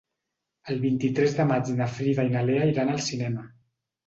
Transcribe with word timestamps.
El 0.73 0.79
vint-i-tres 0.85 1.35
de 1.41 1.45
maig 1.51 1.69
na 1.81 1.89
Frida 1.99 2.27
i 2.29 2.33
na 2.37 2.43
Lea 2.49 2.65
iran 2.73 2.91
al 2.97 3.05
cinema. 3.11 3.47